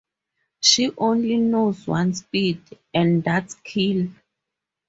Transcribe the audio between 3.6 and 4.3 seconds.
kill.